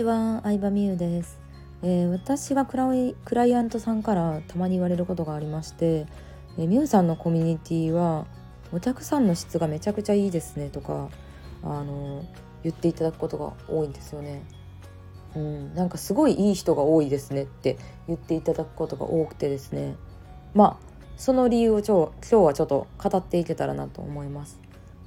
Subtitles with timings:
[0.00, 1.38] ちは、相葉美優です、
[1.82, 6.06] えー、私がクライクライアントさんからたまに言われることがありまして、
[6.56, 8.24] えー、美優さんのコミュニティは
[8.72, 11.10] お客さんの質がめちゃくちゃいいですねとか
[11.62, 12.24] あの
[12.62, 14.42] 言っていただくことが多いんですよね。
[15.36, 17.76] うん、なんかすごいいい人が多いですねって
[18.08, 19.96] 言っていただくことが多くてですね
[20.54, 24.58] まあその理由を今日はちょっと語っていけたらなと思います。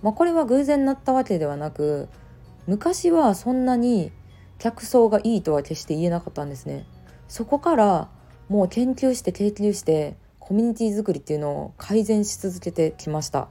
[0.03, 2.09] まあ、これは偶然なったわけではなく
[2.67, 4.12] 昔はそんなに
[4.63, 6.85] 客層がいいとは決して言えなかったんですね。
[7.27, 8.09] そこから
[8.48, 13.49] もう研究して研究してコミュニティ作りっていうのを改善し続けてきました。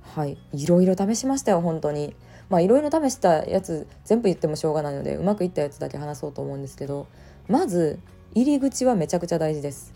[0.00, 0.38] はい。
[0.54, 2.16] いろいろ試しましたよ本当に。
[2.48, 7.06] まあいろいろ試したやつ全部言ってもしょうがないのでうまくいったやつだけ話そうと思うんですけど
[7.46, 8.00] まず
[8.34, 9.94] 入り口はめちゃくちゃ大事です、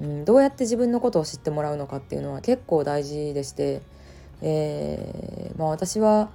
[0.00, 3.82] うん、どうやって自分のことを知ってもらうのかっていうのは結構大事でして、
[4.42, 6.30] えー、まあ私は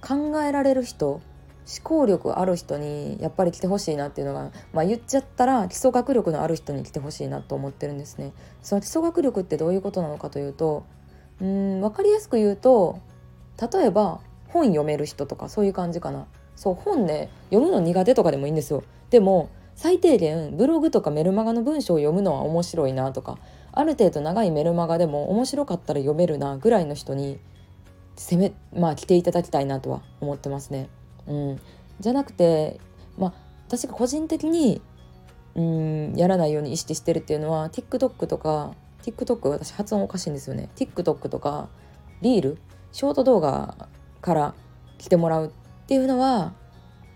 [0.00, 1.20] 考えられる人
[1.68, 8.32] 思考力ある人にやっぱり来てほしいなっていうのが、まあ、言っちゃったら基礎学力のある人に来てほしいなと思ってるんですね。
[8.62, 10.86] その基礎学力ってどういうことなのかというと
[11.42, 12.98] うん分かりやすく言うと
[13.60, 16.26] 例えば本読める人とかそういう感じかな。
[16.56, 18.82] そう本ね読むの苦手とかでもいいんですよ。
[19.10, 23.38] でも最低限ブログとかメルマガの文章を読むのは面白いなとか
[23.72, 27.38] ある程度長いメルマガでも面白かったら読めるなぐらいの人に
[28.16, 30.88] 攻めまあ来ていただきたいなとは思ってますね。
[31.28, 31.60] うん、
[32.00, 32.80] じゃなくて、
[33.16, 33.32] まあ、
[33.66, 34.80] 私が個人的に
[35.54, 40.68] うんやらないように意識してるっていうのは TikTok とか TikTok 私発音おかしいんですよね。
[40.76, 41.68] TikTok とか
[42.22, 42.58] リール
[42.92, 43.88] ショート動画
[44.20, 44.54] から
[44.98, 45.50] 来てもらうっ
[45.86, 46.54] ていうのは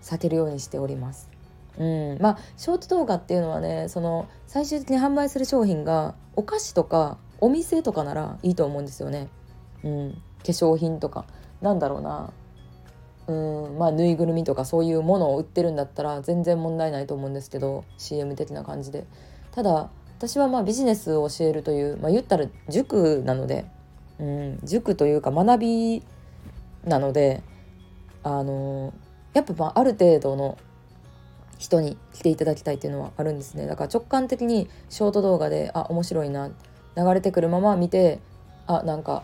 [0.01, 1.29] 避けるようにしております。
[1.77, 9.29] うん、まあショート動画っていうのはねその最終的に販売する商品がお菓子とかお店とかならいいと思うんですよね。
[9.83, 11.25] うん、化粧品とか。
[11.61, 12.33] なんだろうな。
[13.27, 19.05] うんまあぬいぐるみとかそういうものを売ってるんだったら全然問題ないと思うんですけど CM 的な感じで。
[19.51, 23.65] ただ私はまあビジネスを教えるという、まあ、言ったら塾なので、
[24.19, 26.03] うん、塾というか学び
[26.85, 27.43] なので
[28.23, 28.93] あの
[29.33, 30.57] やっぱまあある程度の
[31.59, 33.67] 人に来ていただきたいっていうのはあるんですね。
[33.67, 36.49] だから直感的にショート動画であ面白いな
[36.95, 38.19] 流れてくるまま見て
[38.65, 39.23] あなんか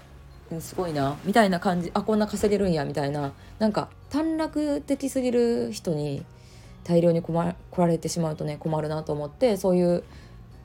[0.60, 1.18] すごいな。
[1.26, 1.92] みたいな感じ。
[1.94, 2.86] あこんな稼げるんや。
[2.86, 3.34] みたいな。
[3.60, 6.26] なんか短絡的すぎる人に
[6.84, 7.32] 大量に来
[7.78, 10.04] られてしまうとね困るなと思ってそういう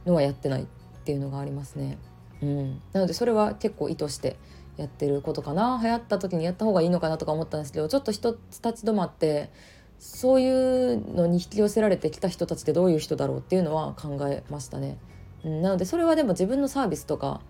[0.06, 0.67] のはやってないっ
[1.05, 1.99] ていうのがありますね。
[2.43, 4.37] うん、なのでそれは結構意図して
[4.77, 5.78] やってることかな。
[5.83, 9.51] 流行った時にやった方がいいのかなとか思ったんですけどちょっと一つ立ち止まって
[9.99, 14.99] そういうのに引き寄せられてきた人たちってどういう人だろうっていうのは考えましたね。
[15.45, 17.41] うん、なのでそれはでも自分のサービスとか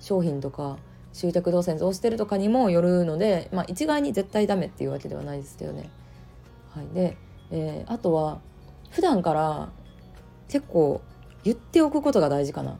[0.00, 0.78] 商品とか
[1.12, 5.90] 集客動線増してるとかにもよるので、まあ、一概に絶対ダメっていうわけではないですけどね。
[6.70, 7.16] はい、で、
[7.50, 8.40] えー、あとは
[8.90, 9.70] 普段から
[10.48, 11.02] 結構
[11.44, 12.78] 言っておくことが大事かな。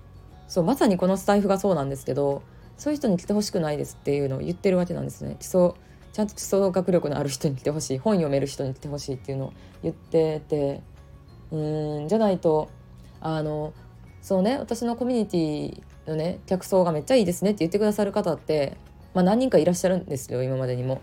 [0.48, 2.42] そうまさにこのスタイフがそうなんですけど
[2.76, 5.36] そういう人に来てほしくないですっていうのを言ってるわけなんですね。
[5.38, 5.72] 基礎
[6.12, 10.82] ちゃんと基礎学力のある人に来てほしい本読める人に来てほしいっていうのを言ってて
[11.50, 12.68] うんじゃないと
[13.20, 13.72] あの
[14.20, 18.76] そうね私のコミュニティのね客層がめっちゃいいですねって言ってくださる方って、
[19.14, 21.00] まあ、何人かいらっしゃるんですよ今までにも。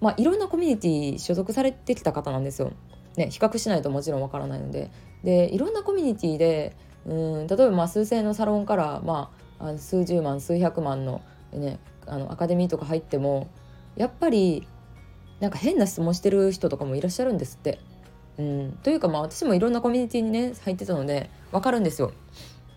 [0.00, 2.72] まあ、いろんなコミュニティ所属されてきた方なんですよ。
[3.16, 4.90] ね、比較しないともちろんわからないので
[5.24, 6.76] でいろんなコミュニティで
[7.06, 7.14] う
[7.44, 11.22] ん例えばまあ数千のサロンから、ま、あ数十万数百万の,、
[11.52, 13.48] ね、あのアカデミーとか入っても
[13.96, 14.66] やっぱり
[15.40, 17.78] なんか変な質問してる人とかもいらっしゃるんですって。
[18.38, 22.12] うん、というかまあ私もいろんなコミュニティにね入ってたので分かるんですよ。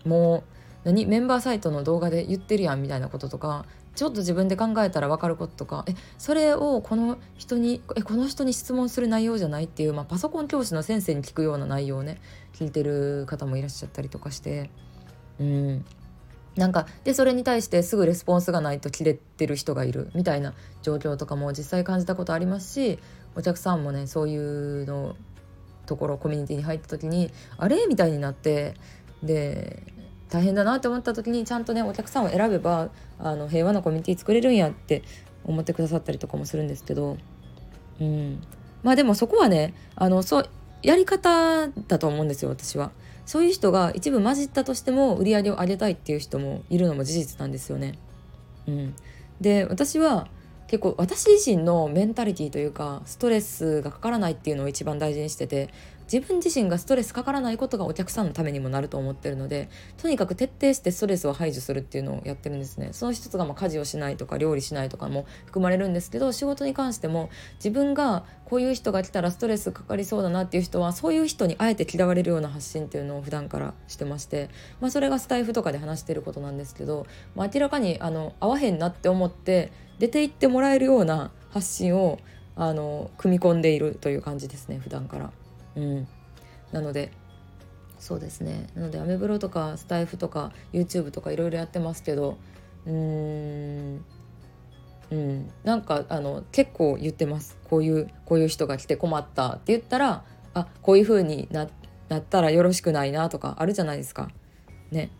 [0.06, 0.42] もう
[0.84, 1.06] 何？
[1.06, 12.20] メンバーサイトの動画で言ってるやんみたいなこととかちょっと自分で考えたら分かることとかえそれをこの人にえこの人に質問する内容じゃないっていう、まあ、パソコン教師の先生に聞くような内容をね
[12.54, 14.70] 聞いてる方もいらっしゃったりとかして。
[15.38, 15.84] うん。
[16.56, 22.98] なんかでそれに対してすぐレスポンスがないと切れてる人がいるみたいな状況とかも実際感じたことありますし
[23.36, 25.14] お客さんもねそういうの
[25.86, 27.86] ところコミュニティに入った時にあれ？
[27.86, 28.74] みたいになって
[29.22, 29.84] で
[30.30, 35.02] 大変だなって思った時にちゃんとねお客さんを選べばあの平和なコミュニティ作れるんやって
[35.44, 37.18] 思ってくださったりとかもするんですけど、
[38.00, 38.40] うん、
[38.82, 40.48] まあでもそこはねあのそう
[40.82, 42.92] やり方だと思うんですよ私は。
[43.26, 47.96] そういう人が一部混じったとしても売り上げを上げたいっていう人もいるのも事実なんですよね。
[48.66, 48.94] うん、
[49.40, 50.26] で私は
[50.66, 55.70] 結構私自身のメンタリティーというかストレスがかからないっていうのを一番大事にしてて
[56.12, 77.06] 自分自身がストレスかからないことがお客さんのためにもなると思ってるのでとにかく徹底してストレスを排除するっていうのをやってるんですねその一つがま家事をしないとか料理しないとかも含まれるんですけど仕事に関しても自分がこういう人が来たらストレスかかりそうだなっていう人はそういう人にあえて嫌われるような発信っていうのを普段からしてまして、まあ、それがスタイフとかで話してることなんですけど、
[77.36, 79.70] まあ、明らかにあの合わへんなって思って
[80.00, 82.18] 出て行ってもらえるような発信を
[82.56, 85.30] あの組み込んでいるという感じですね普段から。
[85.76, 86.08] うん、
[86.72, 87.12] なので
[87.98, 92.38] そうですねなのでアメブロとかスタイフとか YouTube とかいろいろやってますけど
[92.86, 94.04] うん
[95.10, 100.24] うんなんかあの結構言ってますこういうこういう人が来て困ったって言ったら
[100.54, 101.68] あこういう風にな
[102.08, 104.30] なったらよろしくないなとかあるじゃないですか。
[104.90, 105.10] ね。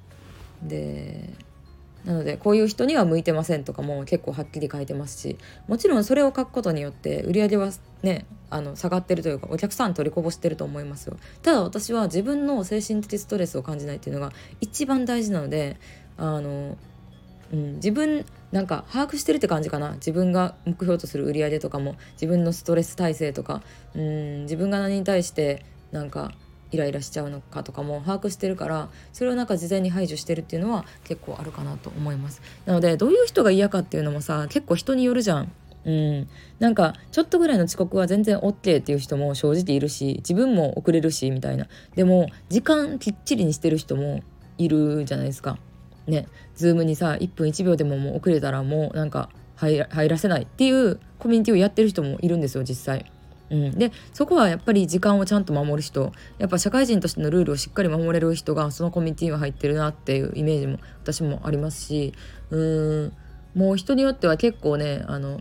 [0.62, 1.32] で
[2.04, 5.38] なのでこういう人には向いてませんとかも結構はっきり書いてますし
[5.68, 7.70] もちろんそれを書くことによって売り上げは
[8.02, 11.16] ねあの下がってるというかお客さん取りこぼしてると思いますよ。
[11.42, 15.78] ただ私は自分の精神的ストレスを感じないっていうのが一番大事なので
[16.16, 16.76] あの、
[17.52, 19.92] うん、自分なんか把握してるって感じかな。
[19.94, 23.62] 自分が目標とする売り上げとかも自分のストレス耐性とか
[23.94, 26.32] うん自分が何に対してなんか
[26.72, 32.42] イライラしちゃうのかとかも把握してるからそれをなんか事前に排除してるっていうのは結構あるかなと思います。
[32.64, 35.52] なのでどういう人が嫌かっていうのもさ結構人によるじゃん。
[35.84, 36.28] うん、
[36.58, 41.66] なんかちょっとぐらいの遅刻は全然 OK っていう人も正直いるし自分も遅れるしみたいな。
[41.94, 44.20] でも時間きっちりにしてる人も
[44.58, 45.58] いるじゃないですか。
[46.06, 46.26] ね。
[46.54, 49.78] ズームにさ1分1秒でももう遅れたらもうなんか入
[50.08, 53.10] らせないっていうコミュニティをやってる人もいるんですよ実際。
[53.50, 62.12] うん、でそこはやっぱり時間をちゃんと守る人やっぱ社会人としてのルールをしっかり守れる人がそのコミュニティは入ってるなっていうイメージも私もありますし
[62.50, 63.12] うーん。
[63.54, 65.40] もう人によっては結構ねあの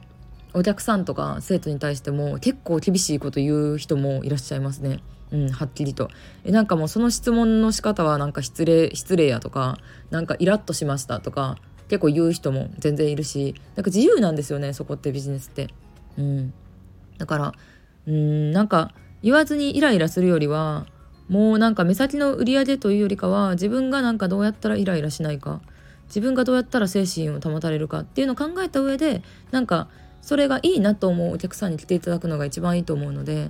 [0.54, 5.00] お客さんとか生徒に対しても結構厳しいこと言う人もいらっしゃいますね。
[5.32, 6.10] うん、はっきりと
[6.44, 9.78] えなんかもうその質問の仕方はなんか失礼失礼やとか
[10.10, 11.58] なんかイラッとしましたとか
[11.88, 15.68] 結構言う人も全然いるしなんか自由なんですよねそこってビジネスって。
[16.18, 16.54] うん、
[17.18, 17.54] だから
[18.08, 18.92] うんなんか
[19.22, 20.88] 言わずにイライラするよりは
[21.30, 25.62] もうなんか目先の売り上げというよりかは自分がなんかどうやったらイライラしないか
[26.08, 29.22] 自分がどうやったら精神を保たれるかっていうのを考えた上で
[29.52, 29.90] なんか
[30.22, 33.50] それがいいなと思うお客さんに来ていただくのが一番いいと思うので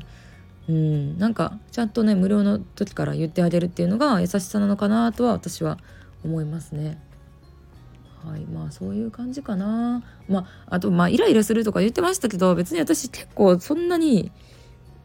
[0.70, 5.78] うんなんかちゃんとね無料の時から言ってあげるっていうのが優しさなのかなとは私は
[6.24, 7.02] 思いますね。
[8.26, 10.04] はいまあそういう感じかな。
[10.28, 14.32] まああとまあイライラするとか言ってましたけど別に私結構そんなに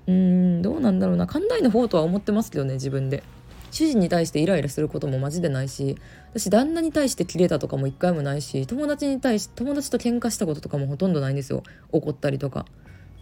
[0.06, 3.22] うんどうなんだろうな寛大な方とは思ってますけどね自分で
[3.74, 5.98] 主人に対してイライラすることもマジでないし
[6.30, 12.66] 私旦那に対してキレたとかも一回もないし友達に対し友達と喧嘩したこととかもほとんどないんですよ怒ったりとか。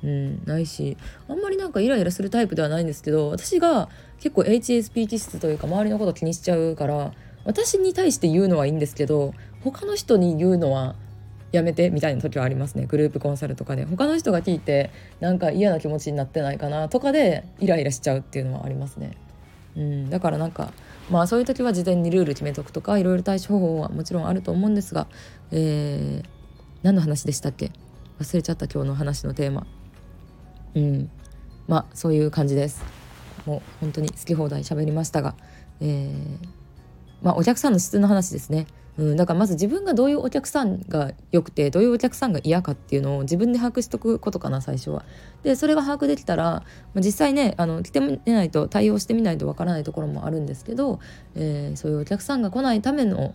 [0.05, 0.97] うん、ないし
[1.29, 3.89] あんまりなんかイライラするタイプではないんですけど私が
[4.19, 7.13] 結構 HSP 気質というか周りのこと気にしちゃうから
[7.45, 9.33] 私に対して言うのはいいんですけど
[9.63, 10.97] 他の人に言うのは
[11.53, 14.91] やめてみたいな時はありますねグループコンサルとかで他の人が聞いて
[15.21, 19.13] なんか嫌な気持ちになってないかなとかでイライラしちゃうっていうのはありますね。
[19.77, 20.73] うん、だからなんか
[21.11, 25.07] まあそういう時は事前にルール決めとくとかいろいろ対処方法はもちろんあると思うんですが、
[25.51, 26.29] えー、
[26.83, 27.73] 何の話でしたっけ？
[28.21, 29.67] 忘れちゃった今日の話のテーマ。
[30.75, 31.11] うん
[31.69, 32.83] まあそういう感じです。
[33.47, 35.35] もう本当に好き放題喋りましたが、
[35.81, 36.49] えー、
[37.23, 38.67] まあお客さんの質の話ですね。
[38.99, 45.05] うん、だからまず自分がどういうお客さんが良くてどういうお客さんが嫌かっていうのを自分で把握しとくことかな最初は。
[45.43, 46.65] でそれが把握できたら、ま
[46.99, 51.01] あ、実際ねあの来てみないと対応してみないとわからないところもあるんですけど、
[51.35, 53.32] えー、そういうお客さんが来ないための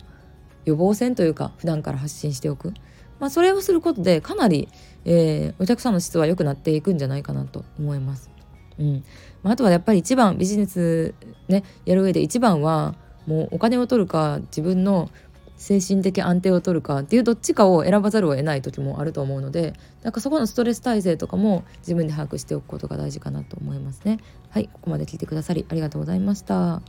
[0.64, 2.72] 予防線というか普段から発信しておく。
[3.18, 4.68] まあ、それをすることでかなり、
[5.04, 8.30] えー、お客さんの質は良くなっていくんじゃないかなと思います。
[8.78, 9.04] うん
[9.42, 11.14] まあ、あとはやっぱり一番ビジネス
[11.48, 12.94] ねやる上で一番は
[13.28, 15.10] もうお金を取るか自分の
[15.58, 24.18] 精神的安定を取るかっていうどっちかを選ばざるを得ない時もあると思うのでなんかそこのストレス耐性とかも自分で把握しておくことが大事かなと思いますね。
[24.50, 26.80] はいここまで聞いてくださりありがとうございました。